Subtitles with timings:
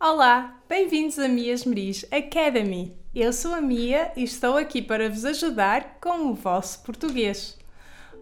[0.00, 2.96] Olá, bem-vindos a Mias Meris Academy.
[3.12, 7.58] Eu sou a Mia e estou aqui para vos ajudar com o vosso português.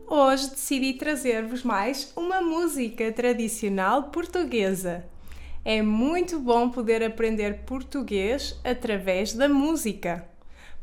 [0.07, 5.05] Hoje decidi trazer-vos mais uma música tradicional portuguesa.
[5.63, 10.27] É muito bom poder aprender português através da música.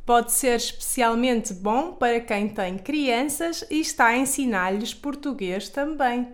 [0.06, 6.34] Pode ser especialmente bom para quem tem crianças e está a ensinar-lhes português também.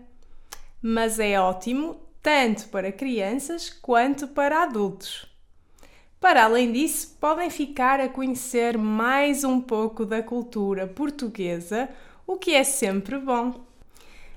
[0.82, 5.26] Mas é ótimo tanto para crianças quanto para adultos.
[6.20, 11.90] Para além disso, podem ficar a conhecer mais um pouco da cultura portuguesa,
[12.27, 13.66] o que é sempre bom.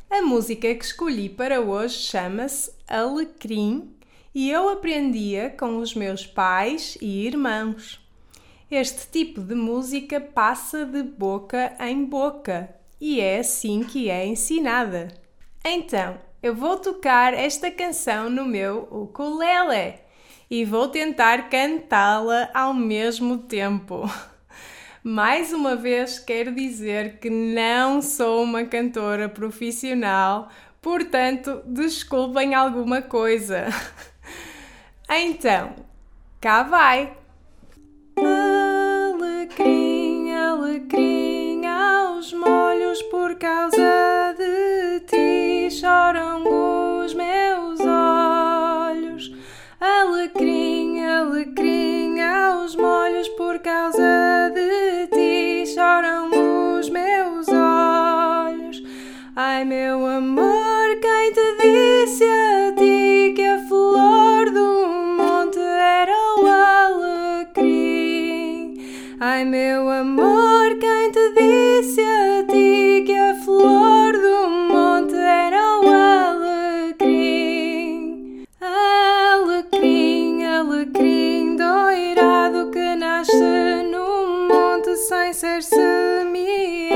[0.08, 3.96] A música que escolhi para hoje chama-se Alecrim
[4.34, 8.00] e eu aprendia com os meus pais e irmãos.
[8.70, 15.08] Este tipo de música passa de boca em boca e é assim que é ensinada.
[15.64, 19.94] Então, eu vou tocar esta canção no meu ukulele
[20.50, 24.10] e vou tentar cantá-la ao mesmo tempo.
[25.04, 30.48] Mais uma vez quero dizer que não sou uma cantora profissional,
[30.80, 33.66] portanto, desculpem alguma coisa.
[35.14, 35.74] Então,
[36.40, 37.14] cá vai!
[38.16, 44.01] Alecrim, alecrim, aos molhos por causa
[45.82, 49.34] choram os meus olhos.
[49.80, 56.30] Alecrim, alecrim, aos molhos por causa de ti choram
[56.78, 58.80] os meus olhos.
[59.34, 64.86] Ai, meu amor, quem te disse a ti que a flor do
[65.18, 66.46] monte era o
[67.56, 68.78] alecrim?
[69.18, 70.31] Ai, meu amor,
[85.42, 86.94] ser semeado.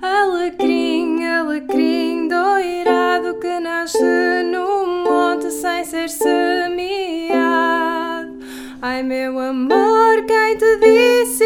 [0.00, 6.32] Alecrim, alecrim, doirado que nasce no monte sem ser semeado.
[8.80, 11.41] Ai, meu amor, quem te disse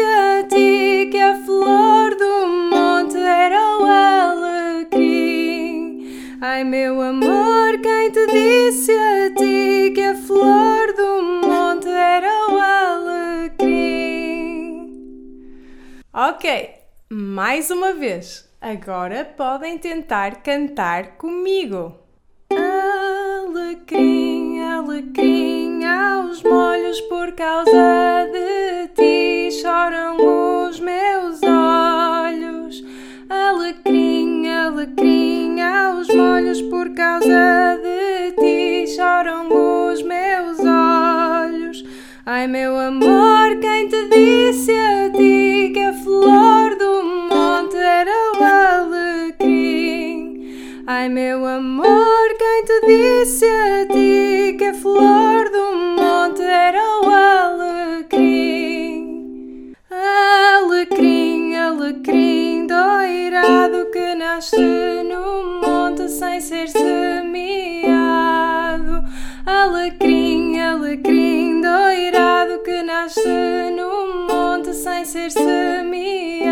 [16.19, 16.49] Ok,
[17.11, 18.49] mais uma vez.
[18.59, 21.93] Agora podem tentar cantar comigo.
[23.45, 32.83] Alecrim, alecrim, aos molhos por causa de ti choram os meus olhos.
[33.29, 39.49] Alecrim, alecrim, aos molhos por causa de ti choram
[39.91, 41.85] os meus olhos.
[42.25, 44.96] Ai, meu amor, quem te disse
[46.27, 48.43] flor do monte era o
[48.83, 50.19] alecrim?
[50.85, 57.09] Ai, meu amor, quem te disse a ti que a flor do monte era o
[57.09, 58.43] alecrim?
[59.89, 67.87] Alecrim, alecrim, doirado que nasce no monte sem ser semeado.
[69.45, 73.56] Alecrim, alecrim, doirado que nasce
[75.07, 76.47] ser semeado.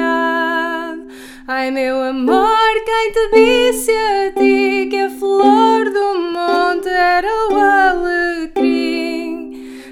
[1.46, 7.58] Ai, meu amor, quem te disse a ti que a flor do monte era o
[7.58, 9.04] alecrim?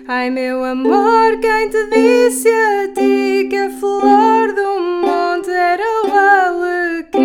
[0.07, 6.11] Ai, meu amor, quem te disse a ti que a flor do monte era o
[6.15, 7.19] alecrim?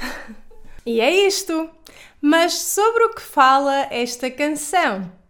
[0.86, 1.68] E é isto!
[2.22, 5.21] Mas sobre o que fala esta canção?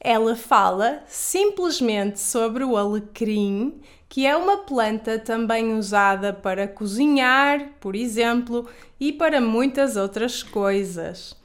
[0.00, 7.94] Ela fala simplesmente sobre o alecrim, que é uma planta também usada para cozinhar, por
[7.94, 8.66] exemplo,
[8.98, 11.36] e para muitas outras coisas.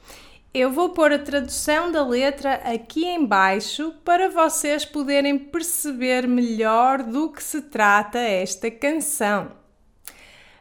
[0.54, 7.30] Eu vou pôr a tradução da letra aqui embaixo para vocês poderem perceber melhor do
[7.30, 9.64] que se trata esta canção.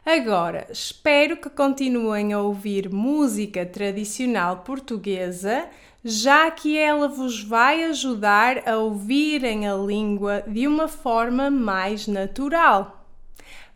[0.05, 5.67] Agora, espero que continuem a ouvir música tradicional portuguesa,
[6.03, 13.03] já que ela vos vai ajudar a ouvirem a língua de uma forma mais natural.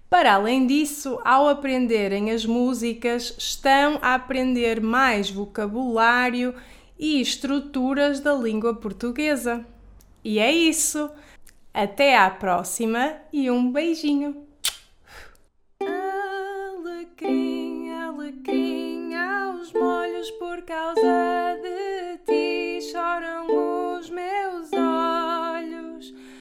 [0.07, 6.53] Para além disso, ao aprenderem as músicas, estão a aprender mais vocabulário
[6.99, 9.65] e estruturas da língua portuguesa.
[10.23, 11.09] E é isso!
[11.73, 14.48] Até à próxima e um beijinho!
[20.59, 21.18] Por causa